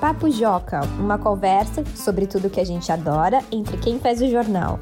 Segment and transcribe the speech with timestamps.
[0.00, 4.78] Papo Joca, uma conversa sobre tudo que a gente adora entre quem faz o jornal.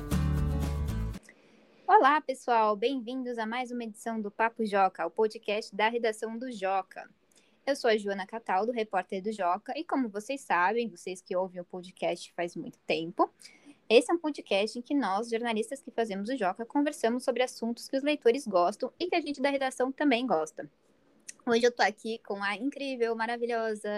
[1.88, 6.52] Olá, pessoal, bem-vindos a mais uma edição do Papo Joca, o podcast da redação do
[6.52, 7.08] Joca.
[7.66, 11.62] Eu sou a Joana Cataldo, repórter do Joca, e como vocês sabem, vocês que ouvem
[11.62, 13.30] o podcast faz muito tempo,
[13.89, 17.89] esse é um podcast em que nós, jornalistas que fazemos o Joca, conversamos sobre assuntos
[17.89, 20.71] que os leitores gostam e que a gente da redação também gosta.
[21.48, 23.88] Hoje eu tô aqui com a incrível, maravilhosa,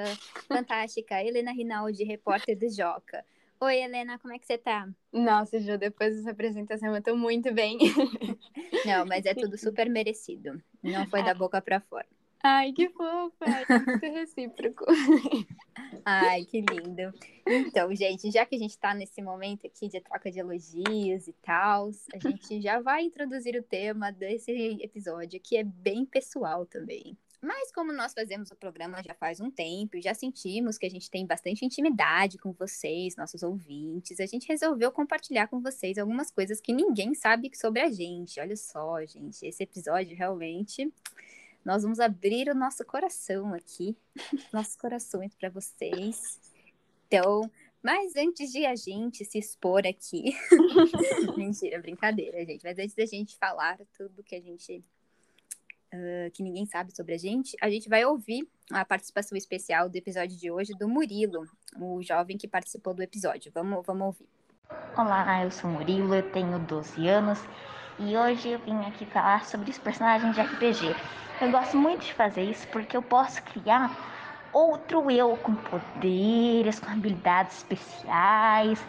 [0.46, 3.24] fantástica Helena Rinaldi, repórter do Joca.
[3.58, 4.86] Oi, Helena, como é que você tá?
[5.10, 7.78] Nossa, Ju, depois dessa apresentação eu tô muito bem.
[8.84, 10.62] Não, mas é tudo super merecido.
[10.82, 12.06] Não foi da boca para fora.
[12.44, 13.46] Ai, que fofa!
[13.46, 14.84] É muito recíproco.
[16.04, 17.14] Ai, que lindo.
[17.46, 21.32] Então, gente, já que a gente está nesse momento aqui de troca de elogios e
[21.40, 27.16] tal, a gente já vai introduzir o tema desse episódio, que é bem pessoal também.
[27.40, 30.90] Mas como nós fazemos o programa já faz um tempo e já sentimos que a
[30.90, 36.30] gente tem bastante intimidade com vocês, nossos ouvintes, a gente resolveu compartilhar com vocês algumas
[36.30, 38.40] coisas que ninguém sabe sobre a gente.
[38.40, 40.92] Olha só, gente, esse episódio realmente
[41.64, 43.96] nós vamos abrir o nosso coração aqui,
[44.52, 46.40] nossos corações para vocês.
[47.06, 47.48] Então,
[47.82, 50.34] mas antes de a gente se expor aqui,
[51.36, 52.64] mentira, brincadeira, gente.
[52.64, 54.82] Mas antes da gente falar tudo que a gente
[55.92, 59.96] uh, que ninguém sabe sobre a gente, a gente vai ouvir a participação especial do
[59.96, 61.46] episódio de hoje do Murilo,
[61.78, 63.50] o jovem que participou do episódio.
[63.54, 64.28] Vamos, vamos ouvir.
[64.96, 67.42] Olá, eu sou Murilo, eu tenho 12 anos
[67.98, 70.94] e hoje eu vim aqui falar sobre os personagens de RPG.
[71.40, 73.96] Eu gosto muito de fazer isso porque eu posso criar
[74.52, 78.84] outro eu com poderes, com habilidades especiais,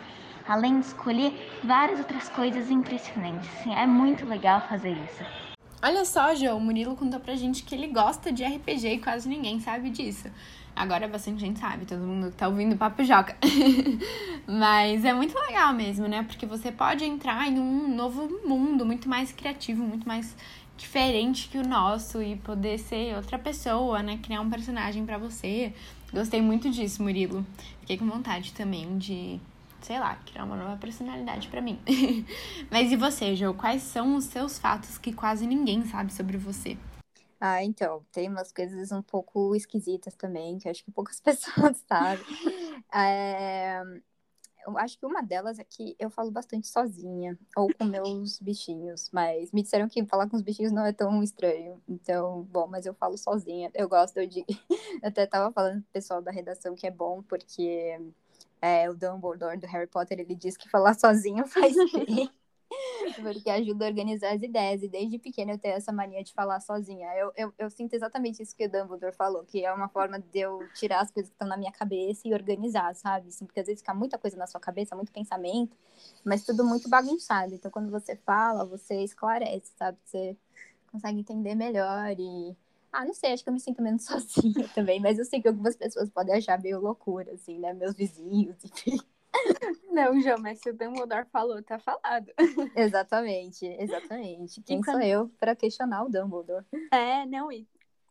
[0.48, 3.50] além de escolher várias outras coisas impressionantes.
[3.68, 5.49] É muito legal fazer isso.
[5.82, 9.30] Olha só, João, o Murilo contou pra gente que ele gosta de RPG e quase
[9.30, 10.28] ninguém sabe disso.
[10.76, 13.38] Agora bastante gente sabe, todo mundo que tá ouvindo o Papo Joca.
[14.46, 16.24] Mas é muito legal mesmo, né?
[16.24, 20.36] Porque você pode entrar em um novo mundo muito mais criativo, muito mais
[20.78, 24.20] diferente que o nosso e poder ser outra pessoa, né?
[24.22, 25.74] Criar um personagem para você.
[26.14, 27.46] Gostei muito disso, Murilo.
[27.82, 29.40] Fiquei com vontade também de
[29.82, 31.80] sei lá, criar uma nova personalidade para mim.
[32.72, 33.54] Mas e você, Jo?
[33.54, 36.78] Quais são os seus fatos que quase ninguém sabe sobre você?
[37.40, 42.26] Ah, então, tem umas coisas um pouco esquisitas também, que acho que poucas pessoas sabem.
[42.94, 43.82] É,
[44.68, 49.10] eu acho que uma delas é que eu falo bastante sozinha, ou com meus bichinhos,
[49.12, 51.82] mas me disseram que falar com os bichinhos não é tão estranho.
[51.88, 53.72] Então, bom, mas eu falo sozinha.
[53.74, 54.46] Eu gosto de.
[55.02, 57.98] Eu até tava falando pro pessoal da redação que é bom, porque
[58.62, 62.30] é, o Dumbledore do Harry Potter, ele diz que falar sozinho faz bem.
[63.22, 64.84] porque ajuda a organizar as ideias.
[64.84, 67.08] E desde pequena eu tenho essa mania de falar sozinha.
[67.16, 70.40] Eu, eu, eu, sinto exatamente isso que o Dumbledore falou, que é uma forma de
[70.40, 73.30] eu tirar as coisas que estão na minha cabeça e organizar, sabe?
[73.30, 75.76] Assim, porque às vezes fica muita coisa na sua cabeça, muito pensamento,
[76.24, 77.54] mas tudo muito bagunçado.
[77.54, 79.98] Então quando você fala, você esclarece, sabe?
[80.06, 80.38] Você
[80.92, 82.56] consegue entender melhor e
[82.92, 85.48] ah, não sei, acho que eu me sinto menos sozinha também, mas eu sei que
[85.48, 87.74] algumas pessoas podem achar meio loucura, assim, né?
[87.74, 88.98] Meus vizinhos, enfim.
[89.92, 92.32] Não, João, mas se o Dumbledore falou, tá falado.
[92.76, 94.62] Exatamente, exatamente.
[94.64, 94.98] Quem quando...
[94.98, 96.66] sou eu para questionar o Dumbledore?
[96.92, 97.68] É, não, e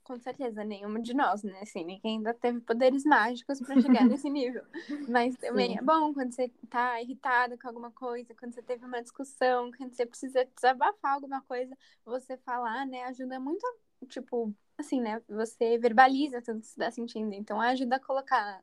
[0.08, 1.60] com certeza nenhuma de nós, né?
[1.60, 4.64] Assim, ninguém ainda teve poderes mágicos para chegar nesse nível.
[5.06, 5.78] Mas também Sim.
[5.78, 9.92] é bom quando você tá irritado com alguma coisa, quando você teve uma discussão, quando
[9.92, 13.04] você precisa desabafar alguma coisa, você falar, né?
[13.04, 13.62] Ajuda muito,
[14.08, 15.20] tipo, assim, né?
[15.28, 17.34] Você verbaliza tudo que você está sentindo.
[17.34, 18.62] Então ajuda a colocar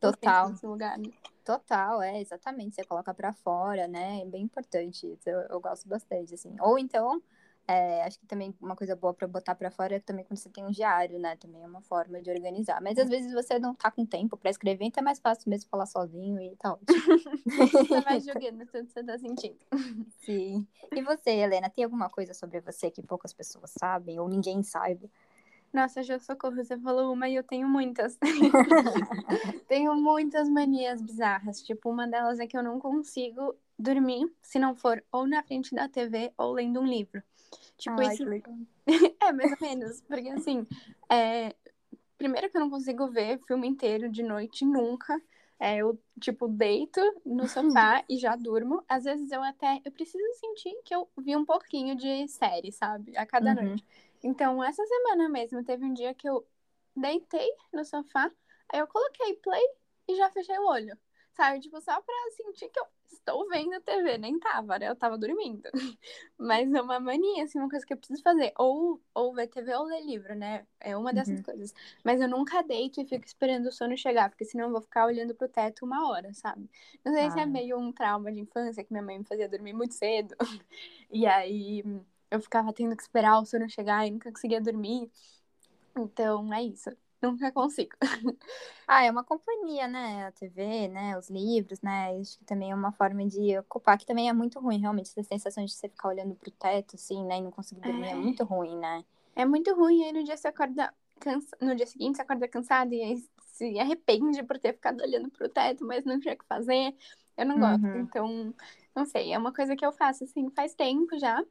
[0.00, 0.98] total nesse lugar.
[0.98, 1.10] Né?
[1.44, 2.76] Total, é, exatamente.
[2.76, 4.22] Você coloca para fora, né?
[4.22, 5.06] É bem importante.
[5.12, 6.54] Isso eu, eu gosto bastante, assim.
[6.60, 7.22] Ou então,
[7.68, 10.48] é, acho que também uma coisa boa para botar para fora é também quando você
[10.48, 11.36] tem um diário, né?
[11.36, 12.80] Também é uma forma de organizar.
[12.80, 15.68] Mas às vezes você não tá com tempo para escrever, então é mais fácil mesmo
[15.68, 16.78] falar sozinho e tal.
[16.86, 19.58] você vai jogando tudo que você tá sentindo.
[20.20, 20.66] Sim.
[20.92, 25.08] E você, Helena, tem alguma coisa sobre você que poucas pessoas sabem ou ninguém saiba?
[25.76, 28.18] Nossa, já socorro, você falou uma e eu tenho muitas.
[29.68, 31.60] tenho muitas manias bizarras.
[31.60, 35.74] Tipo, uma delas é que eu não consigo dormir se não for ou na frente
[35.74, 37.22] da TV ou lendo um livro.
[37.76, 38.24] Tipo, Ai, isso.
[39.20, 40.00] é, mais ou menos.
[40.00, 40.66] Porque assim,
[41.10, 41.54] é...
[42.16, 45.20] primeiro que eu não consigo ver filme inteiro de noite nunca.
[45.58, 48.82] É, eu, tipo, deito no sofá e já durmo.
[48.88, 49.82] Às vezes eu até.
[49.84, 53.14] Eu preciso sentir que eu vi um pouquinho de série, sabe?
[53.14, 53.68] A cada uhum.
[53.68, 53.84] noite.
[54.22, 56.46] Então, essa semana mesmo, teve um dia que eu
[56.94, 58.30] deitei no sofá,
[58.72, 59.62] aí eu coloquei play
[60.08, 60.96] e já fechei o olho.
[61.32, 61.60] sabe?
[61.60, 64.18] Tipo, só pra sentir que eu estou vendo TV.
[64.18, 64.88] Nem tava, né?
[64.88, 65.68] Eu tava dormindo.
[66.38, 68.52] Mas é uma mania, assim, uma coisa que eu preciso fazer.
[68.56, 70.66] Ou, ou ver TV ou ler livro, né?
[70.80, 71.42] É uma dessas uhum.
[71.42, 71.74] coisas.
[72.04, 75.06] Mas eu nunca deito e fico esperando o sono chegar, porque senão eu vou ficar
[75.06, 76.68] olhando pro teto uma hora, sabe?
[77.04, 77.30] Não sei ah.
[77.30, 80.34] se é meio um trauma de infância que minha mãe me fazia dormir muito cedo.
[81.08, 81.84] E aí
[82.30, 85.10] eu ficava tendo que esperar o sono chegar e nunca conseguia dormir.
[85.96, 86.90] Então é isso.
[87.22, 87.96] Nunca consigo.
[88.88, 90.26] Ah, é uma companhia, né?
[90.26, 91.18] A TV, né?
[91.18, 92.16] Os livros, né?
[92.20, 95.10] Acho que também é uma forma de ocupar, que também é muito ruim, realmente.
[95.10, 97.38] Essa sensação de você ficar olhando pro teto, assim, né?
[97.38, 99.04] E não conseguir dormir é, é muito ruim, né?
[99.34, 100.02] É muito ruim.
[100.02, 101.56] E aí no dia você acorda cansa...
[101.60, 105.48] no dia seguinte você acorda cansado e aí se arrepende por ter ficado olhando pro
[105.48, 106.94] teto, mas não tinha o que fazer.
[107.36, 107.84] Eu não gosto.
[107.84, 108.00] Uhum.
[108.02, 108.54] Então,
[108.94, 111.42] não sei, é uma coisa que eu faço, assim, faz tempo já.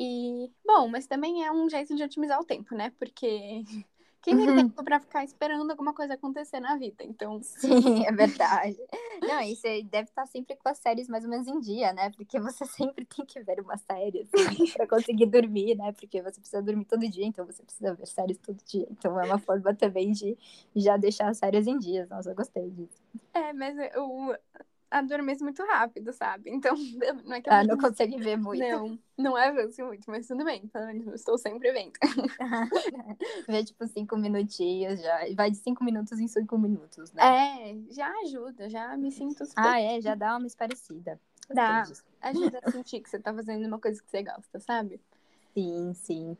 [0.00, 2.92] E, bom, mas também é um jeito de otimizar o tempo, né?
[3.00, 3.64] Porque
[4.22, 4.54] quem tem uhum.
[4.54, 7.02] tempo pra ficar esperando alguma coisa acontecer na vida?
[7.02, 7.40] Então.
[7.42, 8.78] Sim, é verdade.
[9.20, 12.10] Não, e você deve estar sempre com as séries mais ou menos em dia, né?
[12.10, 15.90] Porque você sempre tem que ver uma série, assim, pra conseguir dormir, né?
[15.90, 18.86] Porque você precisa dormir todo dia, então você precisa ver séries todo dia.
[18.92, 20.38] Então é uma forma também de
[20.76, 22.08] já deixar as séries em dias.
[22.08, 23.02] Nossa, eu gostei disso.
[23.34, 24.32] É, mas o,
[24.90, 26.50] adormeço muito rápido, sabe?
[26.50, 26.74] Então,
[27.24, 28.60] não é que Ah, não consegue ver muito.
[28.60, 30.66] Não, não é avanço muito, mas tudo bem.
[30.68, 31.92] Pelo menos eu estou sempre vendo.
[33.48, 35.20] Vê, tipo, cinco minutinhos já.
[35.34, 37.22] Vai de cinco minutos em cinco minutos, né?
[37.22, 39.62] É, já ajuda, já me sinto super...
[39.62, 41.20] Ah, é, já dá uma esparecida.
[41.50, 41.84] Dá,
[42.20, 45.00] ajuda a sentir que você tá fazendo uma coisa que você gosta, sabe?
[45.54, 46.36] Sim, sim.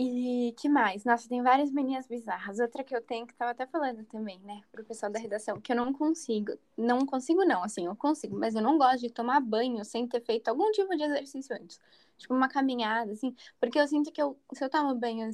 [0.00, 1.04] E que mais?
[1.04, 2.60] Nossa, tem várias manias bizarras.
[2.60, 5.72] Outra que eu tenho, que tava até falando também, né, pro pessoal da redação, que
[5.72, 6.56] eu não consigo.
[6.76, 10.20] Não consigo, não, assim, eu consigo, mas eu não gosto de tomar banho sem ter
[10.20, 11.80] feito algum tipo de exercício antes.
[12.16, 15.30] Tipo, uma caminhada, assim, porque eu sinto que eu, se eu tomo banho,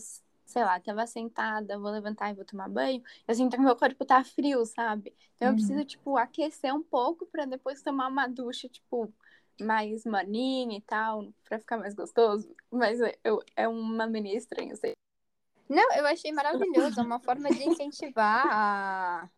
[0.46, 4.02] sei lá, tava sentada, vou levantar e vou tomar banho, eu sinto que meu corpo
[4.06, 5.14] tá frio, sabe?
[5.36, 5.56] Então eu uhum.
[5.56, 9.12] preciso, tipo, aquecer um pouco para depois tomar uma ducha, tipo,
[9.60, 12.54] mais maninha e tal, pra ficar mais gostoso.
[12.70, 14.92] Mas eu, é uma mania estranha, eu sei.
[15.68, 17.00] Não, eu achei maravilhoso.
[17.00, 19.30] É uma forma de incentivar a,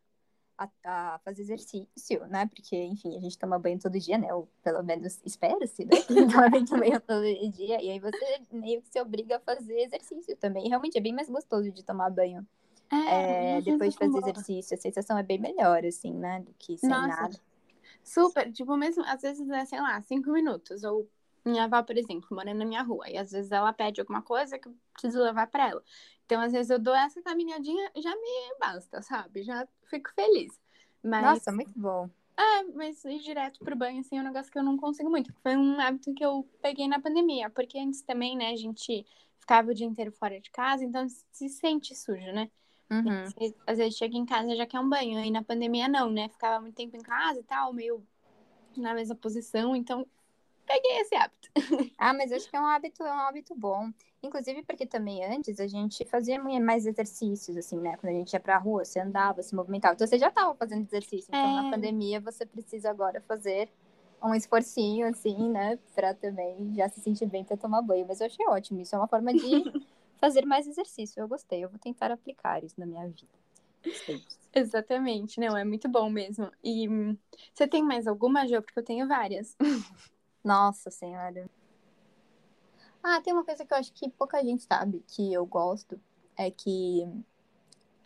[0.58, 2.46] a, a, fazer exercício, né?
[2.46, 4.32] Porque, enfim, a gente toma banho todo dia, né?
[4.34, 5.92] Ou pelo menos espera-se, né?
[6.32, 7.80] Toma banho todo dia.
[7.82, 10.68] E aí você meio que se obriga a fazer exercício também.
[10.68, 12.46] Realmente é bem mais gostoso de tomar banho.
[12.90, 16.40] É, é, depois de fazer exercício, a sensação é bem melhor, assim, né?
[16.40, 17.06] Do que sem Nossa.
[17.08, 17.40] nada.
[18.06, 20.84] Super, tipo, mesmo, às vezes é, sei lá, cinco minutos.
[20.84, 21.08] Ou
[21.44, 23.10] minha avó, por exemplo, mora na minha rua.
[23.10, 25.82] E às vezes ela pede alguma coisa que eu preciso levar pra ela.
[26.24, 29.42] Então, às vezes eu dou essa caminhadinha, já me basta, sabe?
[29.42, 30.58] Já fico feliz.
[31.02, 31.22] Mas...
[31.22, 32.08] Nossa, muito bom.
[32.36, 35.32] É, mas ir direto pro banho, assim, é um negócio que eu não consigo muito.
[35.42, 37.50] Foi um hábito que eu peguei na pandemia.
[37.50, 39.04] Porque antes também, né, a gente
[39.40, 42.50] ficava o dia inteiro fora de casa, então se sente sujo, né?
[42.90, 43.24] Uhum.
[43.24, 46.28] Você, às vezes chega em casa já quer um banho, e na pandemia não, né?
[46.28, 48.02] Ficava muito tempo em casa e tal, meio
[48.76, 50.06] na mesma posição, então
[50.66, 51.50] peguei esse hábito.
[51.98, 53.90] Ah, mas acho que é um hábito, é um hábito bom.
[54.22, 57.96] Inclusive porque também antes a gente fazia mais exercícios, assim, né?
[57.96, 59.94] Quando a gente ia pra rua, você andava, se movimentava.
[59.94, 61.30] Então você já estava fazendo exercício.
[61.30, 61.62] Então é...
[61.62, 63.70] na pandemia você precisa agora fazer
[64.22, 65.78] um esforcinho, assim, né?
[65.94, 68.04] Pra também já se sentir bem pra tomar banho.
[68.06, 68.80] Mas eu achei ótimo.
[68.82, 69.40] Isso é uma forma de
[70.20, 71.20] fazer mais exercício.
[71.20, 73.28] Eu gostei, eu vou tentar aplicar isso na minha vida.
[74.54, 76.50] Exatamente, não, é muito bom mesmo.
[76.64, 77.16] E hum,
[77.52, 78.62] você tem mais alguma, Jo?
[78.62, 79.56] Porque eu tenho várias.
[80.42, 81.48] Nossa Senhora.
[83.02, 86.00] Ah, tem uma coisa que eu acho que pouca gente sabe, que eu gosto,
[86.36, 87.06] é que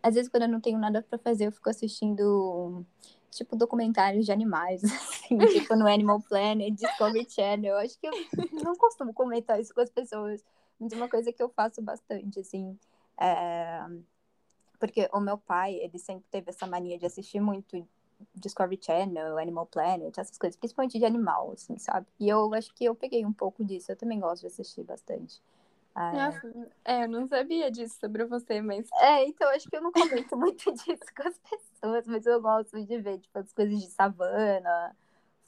[0.02, 2.84] às vezes quando eu não tenho nada para fazer, eu fico assistindo
[3.30, 7.74] tipo documentários de animais, assim, tipo no Animal Planet, Discovery Channel.
[7.74, 8.12] Eu acho que eu
[8.62, 10.44] não costumo comentar isso com as pessoas.
[10.80, 12.78] Mas uma coisa que eu faço bastante, assim.
[13.20, 13.84] É...
[14.78, 17.86] Porque o meu pai, ele sempre teve essa mania de assistir muito
[18.34, 22.06] Discovery Channel, Animal Planet, essas coisas, principalmente de animal, assim, sabe?
[22.18, 25.40] E eu acho que eu peguei um pouco disso, eu também gosto de assistir bastante.
[25.96, 26.12] É...
[26.12, 28.88] Nossa, é, eu não sabia disso sobre você, mas.
[29.00, 32.82] É, então acho que eu não comento muito disso com as pessoas, mas eu gosto
[32.84, 34.96] de ver, tipo, as coisas de savana,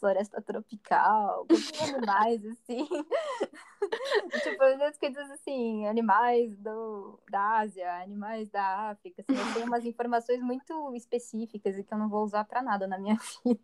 [0.03, 2.89] floresta tropical, com animais, assim.
[4.43, 9.87] tipo, as coisas assim, animais do, da Ásia, animais da África, assim, eu tenho umas
[9.87, 13.17] informações muito específicas e que eu não vou usar para nada na minha
[13.47, 13.61] vida.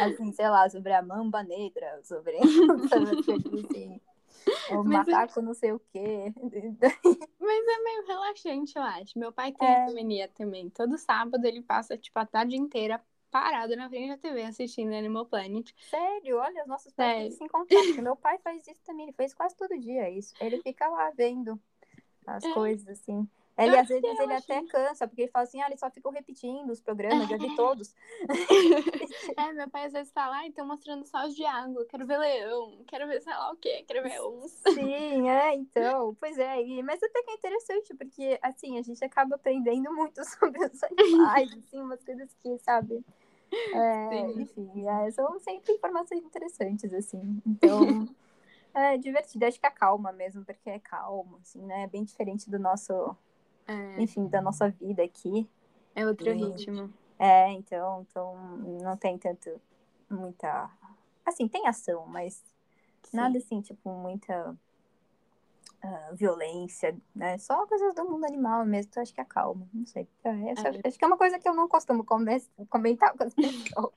[0.00, 4.00] Assim, sei lá, sobre a mamba negra, sobre, assim.
[4.70, 5.42] O Mas macaco é...
[5.42, 6.32] não sei o quê.
[7.40, 9.16] Mas é meio relaxante, eu acho.
[9.16, 10.28] Meu pai tem é...
[10.28, 10.68] também.
[10.70, 13.00] Todo sábado ele passa, tipo, a tarde inteira
[13.40, 15.70] parado na frente da TV assistindo Animal Planet.
[15.90, 16.38] Sério?
[16.38, 17.78] Olha, os nossos pais se encontram.
[18.02, 20.32] Meu pai faz isso também, ele faz quase todo dia isso.
[20.40, 21.60] Ele fica lá vendo
[22.26, 22.52] as é.
[22.54, 23.28] coisas, assim.
[23.58, 25.90] É, Eu e às vezes ele até cansa, porque ele fala assim, ah, eles só
[25.90, 27.94] ficam repetindo os programas, já vi todos.
[29.36, 32.84] É, meu pai às vezes fala, ai, estão mostrando sós de água, quero ver leão,
[32.86, 34.52] quero ver sei lá o quê, quero ver uns.
[34.74, 39.02] Sim, é, então, pois é, e, mas até que é interessante, porque, assim, a gente
[39.04, 43.02] acaba aprendendo muito sobre os animais, assim, umas coisas que, sabe,
[43.72, 44.42] é, Sim.
[44.42, 47.86] enfim, é, são sempre informações interessantes, assim, então,
[48.74, 52.58] é divertido, acho que acalma mesmo, porque é calmo, assim, né, é bem diferente do
[52.58, 53.16] nosso,
[53.68, 55.48] É, enfim, da nossa vida aqui,
[55.94, 56.52] é outro Sim.
[56.52, 56.92] ritmo.
[57.18, 58.36] é, então, então,
[58.82, 59.60] não tem tanto,
[60.10, 60.70] muita,
[61.24, 62.44] assim, tem ação, mas
[63.12, 64.56] Nada assim, tipo, muita
[65.82, 67.38] ah, violência, né?
[67.38, 70.08] Só coisas do mundo animal mesmo, então acho que acalma, não sei.
[70.24, 70.80] É, essa- É.
[70.88, 73.34] Acho que é uma coisa que eu não costumo come- comentar com as
[73.76, 73.92] pessoas.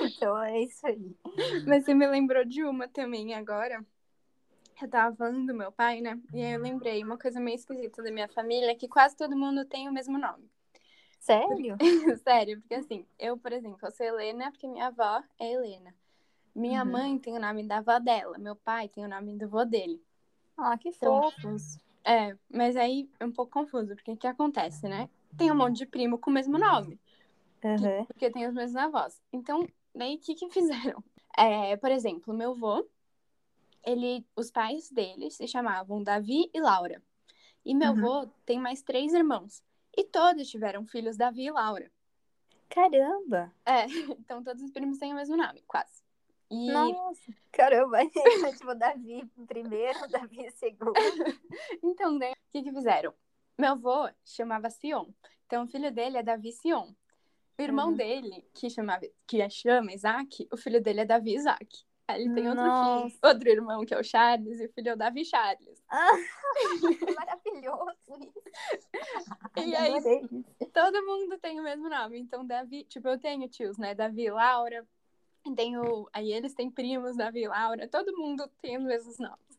[0.00, 1.16] então é isso aí.
[1.66, 3.84] Mas você me lembrou de uma também agora.
[4.82, 6.20] Eu tava falando do meu pai, né?
[6.32, 9.36] E aí eu lembrei uma coisa meio esquisita da minha família, é que quase todo
[9.36, 10.50] mundo tem o mesmo nome.
[11.20, 11.76] Sério?
[12.24, 15.94] Sério, porque assim, eu, por exemplo, eu sou Helena porque minha avó é Helena.
[16.54, 16.90] Minha Uhum.
[16.90, 20.02] mãe tem o nome da avó dela, meu pai tem o nome do vô dele.
[20.56, 21.78] Ah, que Então, fofos.
[22.04, 25.08] É, mas aí é um pouco confuso, porque o que acontece, né?
[25.36, 27.00] Tem um monte de primo com o mesmo nome,
[27.64, 28.04] Uhum.
[28.06, 29.20] porque tem os mesmos avós.
[29.32, 30.48] Então, daí o que que
[30.94, 31.02] fizeram?
[31.36, 32.86] É, por exemplo, meu vô,
[33.84, 37.02] ele, os pais dele se chamavam Davi e Laura.
[37.64, 38.00] E meu Uhum.
[38.00, 39.62] vô tem mais três irmãos.
[39.96, 41.90] E todos tiveram filhos Davi e Laura.
[42.68, 43.52] Caramba!
[43.64, 43.84] É,
[44.20, 46.03] então todos os primos têm o mesmo nome, quase.
[46.50, 47.32] E Nossa!
[47.52, 47.98] Caramba!
[48.58, 50.92] tipo, Davi primeiro, Davi segundo.
[51.82, 53.14] então, daí, o que que fizeram?
[53.58, 55.06] Meu avô chamava Sion.
[55.46, 56.92] Então, o filho dele é Davi Sion.
[57.58, 57.96] O irmão Uhum.
[57.96, 61.84] dele, que, chamava, que chama Isaac, o filho dele é Davi Isaac.
[62.08, 63.08] Aí ele tem outro Nossa.
[63.08, 65.82] filho, outro irmão, que é o Charles, e o filho é o Davi Charles.
[67.16, 69.28] Maravilhoso isso.
[69.56, 69.92] E aí,
[70.72, 72.18] todo mundo tem o mesmo nome.
[72.18, 73.94] Então, Davi, tipo, eu tenho tios, né?
[73.94, 74.86] Davi Laura.
[75.54, 77.88] Tenho, aí eles têm primos, Davi e Laura.
[77.88, 79.58] Todo mundo tem os mesmos nomes.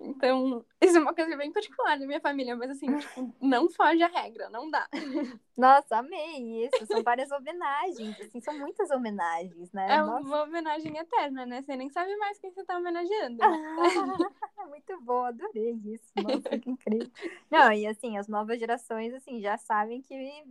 [0.00, 4.02] Então, isso é uma coisa bem particular da minha família, mas assim, tipo, não foge
[4.02, 4.88] à regra, não dá.
[5.56, 6.84] Nossa, amei isso.
[6.86, 9.94] São várias homenagens, assim, são muitas homenagens, né?
[9.94, 10.26] É Nossa.
[10.26, 11.62] uma homenagem eterna, né?
[11.62, 13.38] Você nem sabe mais quem você tá homenageando.
[14.68, 16.12] Muito bom, adorei isso.
[16.16, 17.10] Nossa, que incrível.
[17.50, 20.44] Não, e assim, as novas gerações, assim, já sabem que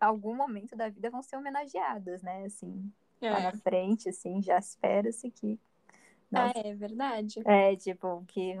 [0.00, 2.44] algum momento da vida vão ser homenageadas, né?
[2.44, 2.92] Assim,
[3.30, 5.58] lá na É, frente, assim, já espera-se que.
[6.30, 7.42] Nossa, é verdade.
[7.44, 8.54] é, tipo, que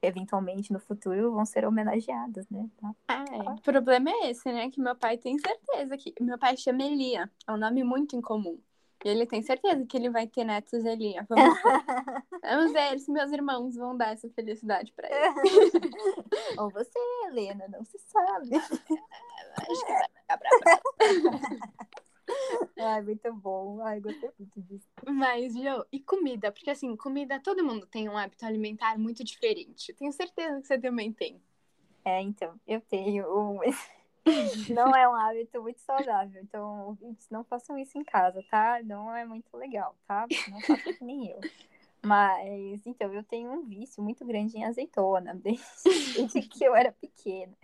[0.00, 2.68] eventualmente no futuro vão ser homenageadas, né?
[2.76, 3.24] Tá.
[3.32, 4.70] É, o problema é esse, né?
[4.70, 6.14] Que meu pai tem certeza que.
[6.20, 7.28] Meu pai chama Elia.
[7.46, 8.60] É um nome muito incomum.
[9.04, 11.26] E ele tem certeza que ele vai ter netos Elia.
[11.28, 11.62] Vamos ver.
[12.42, 15.34] Vamos ver se meus irmãos vão dar essa felicidade pra ele.
[16.58, 18.50] Ou você, Helena, não se sabe.
[18.56, 20.50] Acho que vai ficar pra.
[22.78, 23.80] Ai, muito bom.
[23.82, 24.86] Ai, gostei muito disso.
[25.06, 26.52] Mas, Jo, e comida?
[26.52, 29.92] Porque assim, comida, todo mundo tem um hábito alimentar muito diferente.
[29.94, 31.40] Tenho certeza que você também tem.
[32.04, 33.60] É, então, eu tenho um...
[34.74, 36.98] Não é um hábito muito saudável, então,
[37.30, 38.80] não façam isso em casa, tá?
[38.82, 40.26] Não é muito legal, tá?
[40.48, 41.40] Não façam que nem eu.
[42.04, 45.64] Mas, então, eu tenho um vício muito grande em azeitona, desde,
[46.14, 47.56] desde que eu era pequena.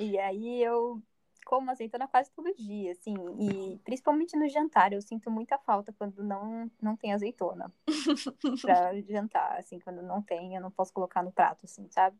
[0.00, 1.02] E aí eu
[1.48, 6.22] como azeitona quase todo dia, assim, e principalmente no jantar, eu sinto muita falta quando
[6.22, 7.72] não, não tem azeitona
[8.60, 12.18] pra jantar, assim, quando não tem, eu não posso colocar no prato, assim, sabe?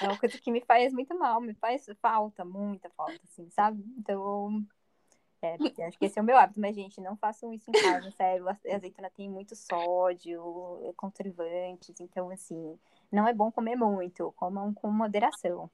[0.00, 3.84] É uma coisa que me faz muito mal, me faz falta, muita falta, assim, sabe?
[3.98, 4.64] Então,
[5.42, 5.56] é,
[5.86, 8.48] acho que esse é o meu hábito, mas, gente, não façam isso em casa, sério.
[8.48, 10.40] A azeitona tem muito sódio,
[10.96, 12.78] conservantes, então, assim,
[13.12, 15.70] não é bom comer muito, comam com moderação.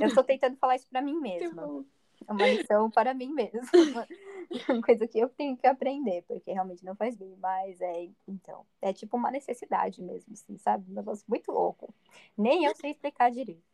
[0.00, 1.84] Eu estou tentando falar isso pra mim mesma.
[2.26, 3.60] É uma lição para mim mesma.
[4.66, 8.64] Uma coisa que eu tenho que aprender, porque realmente não faz bem, mas é, então,
[8.80, 10.90] é tipo uma necessidade mesmo, assim, sabe?
[10.90, 11.92] Um negócio muito louco.
[12.36, 13.67] Nem eu sei explicar direito.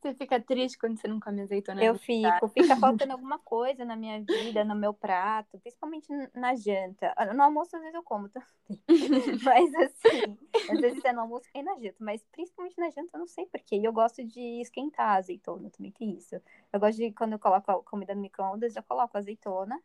[0.00, 1.82] Você fica triste quando você não come azeitona?
[1.84, 7.12] Eu fico, fica faltando alguma coisa na minha vida, no meu prato, principalmente na janta.
[7.16, 8.48] Ah, No almoço, às vezes eu como também.
[9.44, 10.38] Mas assim,
[10.68, 13.46] às vezes é no almoço e na janta, mas principalmente na janta eu não sei
[13.46, 13.76] porquê.
[13.76, 16.40] E eu gosto de esquentar a azeitona, também tem isso.
[16.72, 19.80] Eu gosto de, quando eu coloco a comida no micro-ondas, eu coloco azeitona.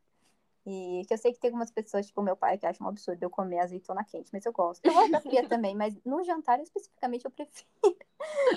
[0.68, 3.22] E que eu sei que tem algumas pessoas, tipo meu pai, que acham um absurdo
[3.22, 4.84] eu comer azeitona quente, mas eu gosto.
[4.84, 7.68] Eu gosto da fria também, mas no jantar especificamente eu prefiro.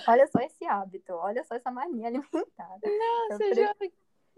[0.06, 2.78] Olha só esse hábito, olha só essa mania alimentar.
[3.28, 3.92] Nossa, eu, pre-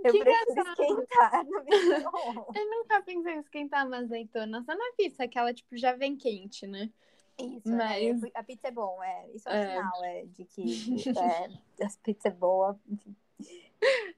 [0.04, 0.80] eu que prefiro engraçado.
[0.82, 4.62] esquentar no eu nunca pensei em esquentar uma azeitona.
[4.64, 6.90] Só na pizza, que ela, tipo, já vem quente, né?
[7.38, 9.28] Isso, Mas- é, a pizza é bom, é.
[9.34, 9.66] Isso é o É.
[9.76, 10.62] sinal, é, de que
[11.18, 12.78] é, a pizza é boa.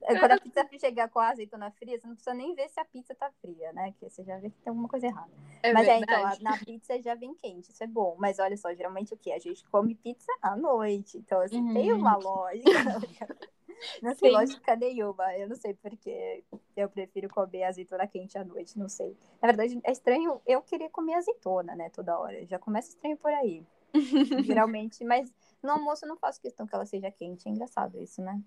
[0.03, 2.79] É, Quando a pizza chegar com a azeitona fria, você não precisa nem ver se
[2.79, 3.93] a pizza tá fria, né?
[3.93, 5.31] Que você já vê que tem alguma coisa errada.
[5.73, 8.15] Mas é, então, na pizza já vem quente, isso é bom.
[8.19, 9.31] Mas olha só, geralmente o que?
[9.31, 11.17] A gente come pizza à noite.
[11.17, 11.73] Então, assim, Uhum.
[11.73, 12.63] tem uma lógica.
[14.01, 14.35] Não tem Sim.
[14.35, 15.35] lógica nenhuma.
[15.37, 16.43] Eu não sei porque
[16.75, 19.15] eu prefiro comer azeitona quente à noite, não sei.
[19.41, 22.45] Na verdade, é estranho eu querer comer azeitona, né, toda hora.
[22.45, 23.65] Já começa estranho por aí.
[24.43, 25.31] Geralmente, mas
[25.61, 27.47] no almoço eu não faço questão que ela seja quente.
[27.47, 28.41] É engraçado isso, né?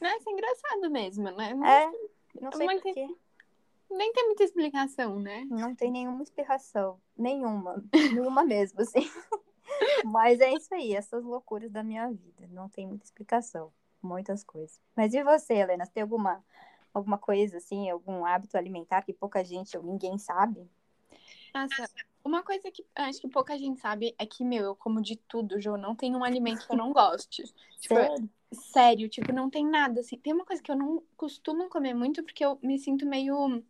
[0.00, 1.54] Não, isso é engraçado mesmo, né?
[1.54, 1.90] Não- É,
[2.40, 3.06] não sei Mas porquê.
[3.90, 5.44] Nem tem muita explicação, né?
[5.50, 7.00] Não tem nenhuma explicação.
[7.16, 7.82] Nenhuma.
[7.92, 9.00] nenhuma mesmo, assim.
[10.04, 12.46] Mas é isso aí, essas loucuras da minha vida.
[12.50, 13.72] Não tem muita explicação.
[14.02, 14.80] Muitas coisas.
[14.96, 15.84] Mas e você, Helena?
[15.84, 16.42] Você tem alguma,
[16.94, 20.70] alguma coisa, assim, algum hábito alimentar que pouca gente ou ninguém sabe?
[21.52, 21.90] Nossa,
[22.24, 25.60] uma coisa que acho que pouca gente sabe é que, meu, eu como de tudo,
[25.60, 25.76] Jô.
[25.76, 27.42] Não tem um alimento que eu não goste.
[27.80, 28.30] Tipo, Sério?
[28.52, 30.18] sério, tipo, não tem nada, assim.
[30.18, 33.62] Tem uma coisa que eu não costumo comer muito porque eu me sinto meio,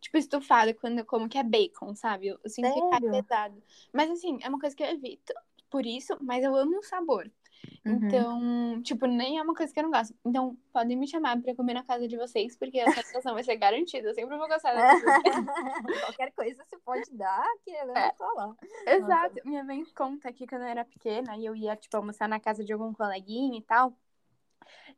[0.00, 2.28] tipo, estufada quando eu como, que é bacon, sabe?
[2.28, 3.10] Eu, eu sinto que cai Sério?
[3.10, 3.62] pesado.
[3.92, 5.32] Mas, assim, é uma coisa que eu evito
[5.70, 7.30] por isso, mas eu amo o sabor.
[7.84, 7.92] Uhum.
[8.06, 10.14] Então, tipo, nem é uma coisa que eu não gosto.
[10.24, 13.56] Então, podem me chamar pra comer na casa de vocês, porque a satisfação vai ser
[13.56, 14.08] garantida.
[14.08, 14.72] Eu sempre vou gostar.
[16.16, 18.10] Qualquer coisa você pode dar, que a Helena É.
[18.12, 18.56] tá lá.
[18.86, 19.40] Exato.
[19.44, 22.64] Minha mãe conta que quando eu era pequena e eu ia, tipo, almoçar na casa
[22.64, 23.92] de algum coleguinha e tal,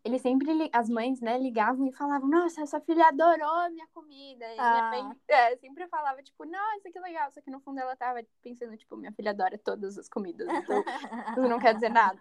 [0.05, 4.45] eles sempre, as mães, né, ligavam e falavam, nossa, essa filha adorou minha comida.
[4.55, 4.91] E Ah.
[4.91, 7.31] minha mãe é, sempre falava, tipo, nossa, que legal.
[7.33, 10.47] Só que no fundo ela tava pensando, tipo, minha filha adora todas as comidas.
[10.49, 10.85] Então,
[11.33, 12.21] isso não quer dizer nada.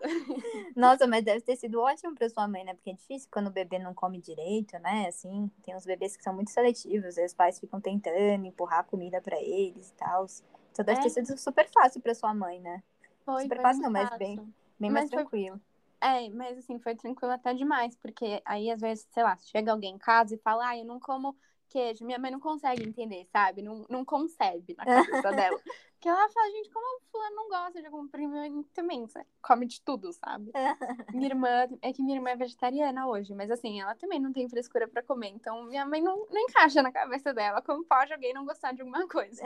[0.76, 2.74] Nossa, mas deve ter sido ótimo pra sua mãe, né?
[2.74, 5.08] Porque é difícil quando o bebê não come direito, né?
[5.08, 9.22] Assim, tem uns bebês que são muito seletivos, aí os pais ficam tentando empurrar comida
[9.22, 10.26] pra eles e tal.
[10.72, 11.04] Então deve É.
[11.04, 12.84] ter sido super fácil pra sua mãe, né?
[13.26, 14.36] Foi, Super foi fácil, não, mas bem-
[14.78, 15.62] Bem Mas mais foi- tranquilo.
[16.02, 19.96] É, mas assim, foi tranquilo até demais, porque aí às vezes, sei lá, chega alguém
[19.96, 21.36] em casa e fala, ah, eu não como
[21.70, 22.06] queijo.
[22.06, 23.62] Minha mãe não consegue entender, sabe?
[23.62, 24.84] Não, não concebe na
[25.24, 25.58] cabeça dela.
[26.06, 29.26] Porque ela fala, gente, como o fulano não gosta de algum primo também, sabe?
[29.42, 30.52] come de tudo, sabe?
[31.12, 34.48] Minha irmã, é que minha irmã é vegetariana hoje, mas assim, ela também não tem
[34.48, 35.30] frescura pra comer.
[35.30, 38.82] Então, minha mãe não, não encaixa na cabeça dela como pode alguém não gostar de
[38.82, 39.42] alguma coisa.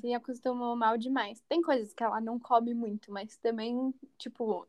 [0.00, 1.40] Se acostumou mal demais.
[1.48, 4.66] Tem coisas que ela não come muito, mas também, tipo,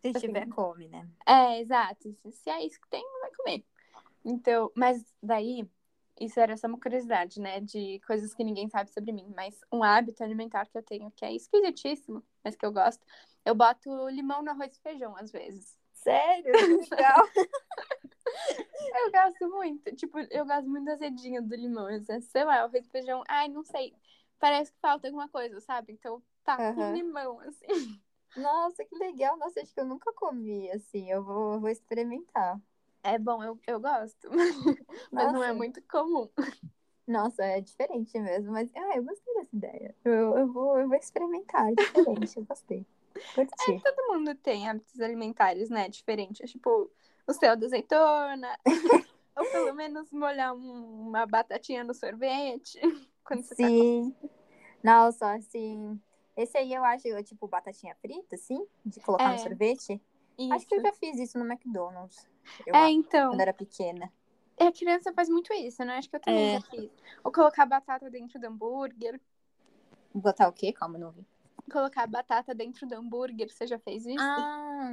[0.00, 0.28] Se Assim.
[0.28, 1.08] tiver, come, né?
[1.26, 2.12] é, exato.
[2.30, 3.64] Se é isso que tem, vai comer.
[4.24, 5.68] Então, mas daí,
[6.24, 7.60] isso era só uma curiosidade, né?
[7.60, 9.32] De coisas que ninguém sabe sobre mim.
[9.36, 13.04] Mas um hábito alimentar que eu tenho, que é esquisitíssimo, mas que eu gosto,
[13.44, 15.76] eu boto limão no arroz e feijão, às vezes.
[15.92, 16.52] Sério?
[16.90, 17.28] Legal.
[18.94, 19.94] Eu gosto muito.
[19.96, 21.86] Tipo, eu gosto muito do azedinho do limão.
[22.20, 23.22] Sei lá, arroz e feijão.
[23.28, 23.94] Ai, não sei.
[24.38, 25.92] Parece que falta alguma coisa, sabe?
[25.92, 26.94] Então tá com Aham.
[26.94, 28.00] limão, assim.
[28.36, 29.36] Nossa, que legal.
[29.38, 31.10] Nossa, acho que eu nunca comi assim.
[31.10, 32.60] Eu vou, eu vou experimentar.
[33.02, 34.28] É bom, eu, eu gosto.
[35.10, 36.28] Mas não é muito comum.
[37.06, 39.94] Nossa, é diferente mesmo, mas ah, eu gostei dessa ideia.
[40.04, 42.86] Eu, eu, vou, eu vou experimentar, é diferente, eu gostei.
[43.34, 43.82] Curti.
[43.82, 45.88] Todo mundo tem hábitos alimentares, né?
[45.88, 46.48] Diferentes.
[46.50, 46.88] Tipo,
[47.26, 48.56] o céu da azeitona.
[49.36, 52.78] Ou pelo menos molhar um- uma batatinha no sorvete.
[53.24, 54.14] Quando você tá Sim.
[54.82, 56.00] Nossa, assim.
[56.36, 59.32] Esse aí eu acho, tipo, batatinha frita, assim, de colocar É.
[59.32, 60.00] no sorvete.
[60.36, 60.86] com Acho que eu isso.
[60.86, 62.26] já fiz isso no McDonald's.
[62.66, 63.30] Eu É, então.
[63.30, 64.12] quando era pequena.
[64.58, 65.96] A criança faz muito isso, né?
[65.98, 66.60] Acho que eu também É.
[66.60, 66.90] já fiz.
[67.24, 69.20] Ou colocar batata dentro do hambúrguer.
[70.14, 70.72] Botar o quê?
[70.72, 71.26] Calma, não vi.
[71.70, 73.50] Colocar batata dentro do hambúrguer.
[73.50, 74.20] Você já fez isso?
[74.20, 74.92] Ah,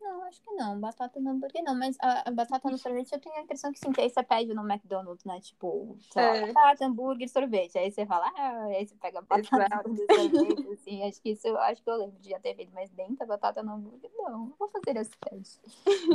[0.00, 0.78] não, acho que não.
[0.80, 3.78] Batata no hambúrguer não, mas a, a batata no sorvete eu tenho a impressão que
[3.78, 5.40] sim, que aí você pede no McDonald's, né?
[5.40, 6.54] Tipo, sei lá, É.
[6.54, 7.76] batata, hambúrguer, sorvete.
[7.78, 9.88] Aí você fala, ah, aí você pega batata Exato.
[9.88, 11.02] no sorvete, assim.
[11.08, 13.62] Acho que isso acho que eu lembro de já ter feito, mas dentro da batata
[13.62, 15.60] no hambúrguer, não, não vou fazer esse teste.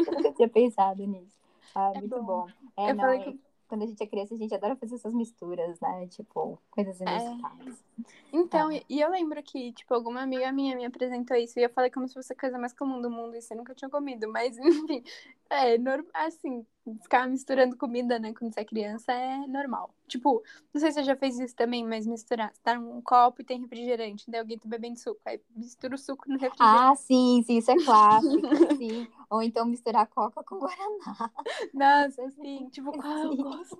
[0.05, 1.35] Eu nunca tinha pensado nisso.
[1.75, 2.23] Ah, É muito bom.
[2.23, 2.51] bom.
[2.77, 4.95] É, Eu não, falei é- que- quando a gente é criança, a gente adora fazer
[4.95, 6.07] essas misturas, né?
[6.07, 7.83] Tipo, coisas inusitadas.
[8.31, 8.73] Então, Ah.
[8.75, 11.91] e- e eu lembro que, tipo, alguma amiga minha me apresentou isso e eu falei
[11.91, 14.57] como se fosse a coisa mais comum do mundo e você nunca tinha comido, mas
[14.91, 15.03] enfim,
[15.49, 16.65] é normal, assim,
[17.01, 19.93] ficar misturando comida, né, quando você é criança é normal.
[20.07, 20.43] Tipo,
[20.73, 23.61] não sei se você já fez isso também, mas misturar, tá num copo e tem
[23.61, 26.83] refrigerante, daí alguém tá bebendo suco, aí mistura o suco no refrigerante.
[26.83, 29.07] Ah, sim, sim, isso é clássico, sim.
[29.29, 31.31] Ou então misturar coca com guaraná.
[31.73, 33.37] Nossa, assim, tipo, qual Sim.
[33.37, 33.77] gosto?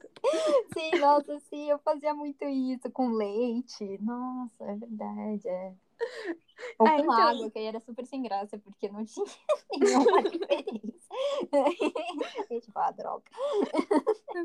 [0.73, 3.97] Sim, nossa, sim, eu fazia muito isso com leite.
[4.01, 5.73] Nossa, é verdade, é.
[6.79, 9.25] Ou É, com então- água, que aí era super sem graça, porque não tinha
[9.71, 11.09] nenhuma diferença.
[12.49, 13.23] É tipo, ah, droga.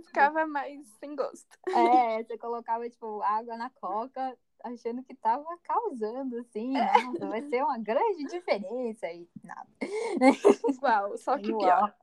[0.07, 1.47] ficava mais sem gosto.
[1.69, 7.63] É, você colocava, tipo, água na coca, achando que tava causando, assim, nossa, vai ser
[7.63, 9.69] uma grande diferença e nada.
[10.69, 11.61] Igual, só que Igual.
[11.61, 11.95] pior.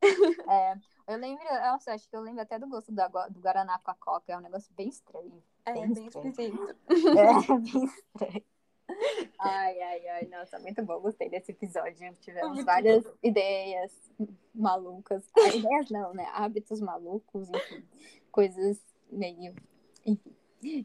[0.49, 0.75] É,
[1.07, 3.95] eu lembro, nossa, acho que eu lembro até do gosto do, do Guaraná com a
[3.95, 5.43] coca, é um negócio bem estranho.
[5.65, 6.29] É Bem bem estranho.
[6.29, 6.75] esquisito.
[6.87, 6.87] É,
[7.57, 8.43] bem estranho.
[9.39, 12.13] Ai, ai, ai, nossa, muito bom, gostei desse episódio.
[12.21, 13.91] Tivemos Muito várias ideias
[14.53, 15.23] malucas.
[15.37, 16.25] Ah, ideias não, né?
[16.33, 17.83] Hábitos malucos, enfim,
[18.31, 18.81] coisas
[19.11, 19.53] meio,
[20.05, 20.33] enfim,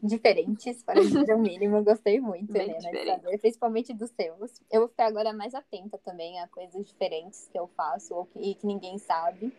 [0.03, 1.83] diferentes, para dizer o mínimo.
[1.83, 4.61] Gostei muito, Bem Helena, de saber, principalmente dos seus.
[4.69, 8.39] Eu vou ficar agora mais atenta também a coisas diferentes que eu faço ou que,
[8.39, 9.51] e que ninguém sabe,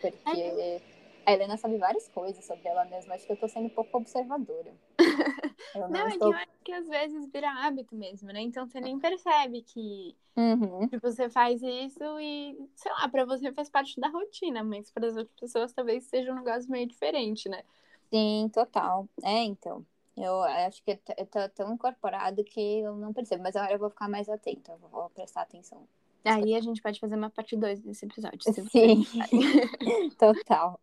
[0.00, 0.80] porque
[1.26, 3.14] a Helena sabe várias coisas sobre ela mesma.
[3.14, 4.72] Acho que eu tô sendo um pouco observadora.
[5.74, 8.40] Eu não, Não, é que estou eu acho que às vezes vira hábito mesmo, né?
[8.40, 10.88] Então você nem percebe que Uhum.
[11.02, 15.16] você faz isso e, sei lá, pra você faz parte da rotina, mas para as
[15.16, 17.62] outras pessoas talvez seja um negócio meio diferente, né?
[18.10, 19.08] Sim, total.
[19.22, 19.84] É, então.
[20.16, 23.90] Eu acho que tá- tá tão incorporado que eu não percebo, mas agora eu vou
[23.90, 25.86] ficar mais atenta, eu vou prestar atenção.
[26.26, 28.40] Aí a gente pode fazer uma parte 2 desse episódio.
[28.70, 29.04] Sim,
[30.18, 30.80] total.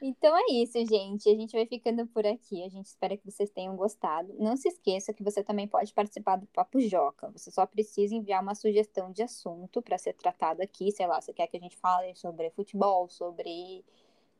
[0.00, 1.28] Então é isso, gente.
[1.28, 2.64] A gente vai ficando por aqui.
[2.64, 4.34] A gente espera que vocês tenham gostado.
[4.40, 7.30] Não se esqueça que você também pode participar do Papo Joca.
[7.30, 10.90] Você só precisa enviar uma sugestão de assunto para ser tratado aqui.
[10.90, 13.84] Sei lá, você quer que a gente fale sobre futebol, sobre.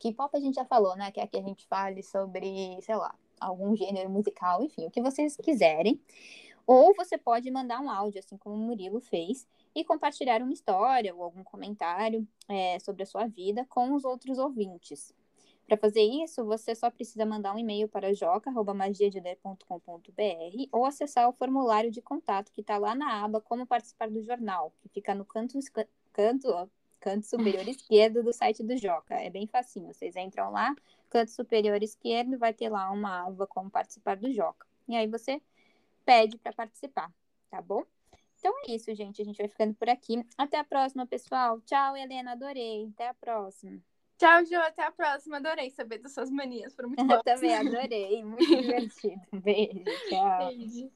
[0.00, 1.12] Que pop a gente já falou, né?
[1.12, 5.36] Quer que a gente fale sobre, sei lá, algum gênero musical, enfim, o que vocês
[5.36, 6.00] quiserem.
[6.66, 11.14] Ou você pode mandar um áudio, assim como o Murilo fez, e compartilhar uma história
[11.14, 15.14] ou algum comentário é, sobre a sua vida com os outros ouvintes.
[15.66, 21.90] Para fazer isso, você só precisa mandar um e-mail para joca.magiadeler.com.br ou acessar o formulário
[21.90, 25.58] de contato que está lá na aba Como Participar do Jornal, que fica no canto,
[26.12, 26.66] canto, ó,
[27.00, 29.14] canto superior esquerdo do site do Joca.
[29.14, 29.94] É bem facinho.
[29.94, 30.74] Vocês entram lá,
[31.08, 34.66] canto superior esquerdo, vai ter lá uma aba Como Participar do Joca.
[34.88, 35.40] E aí você
[36.04, 37.10] pede para participar,
[37.50, 37.84] tá bom?
[38.42, 39.22] Então é isso, gente.
[39.22, 40.20] A gente vai ficando por aqui.
[40.36, 41.60] Até a próxima, pessoal.
[41.60, 42.32] Tchau, Helena.
[42.32, 42.88] Adorei.
[42.92, 43.80] Até a próxima.
[44.18, 44.56] Tchau, Jo.
[44.56, 45.36] Até a próxima.
[45.36, 46.74] Adorei saber das suas manias.
[46.74, 47.22] Foram muito boas.
[47.22, 48.24] Também adorei.
[48.24, 49.20] Muito divertido.
[49.32, 49.84] Beijo.
[50.08, 50.48] Tchau.
[50.48, 50.90] Beijo.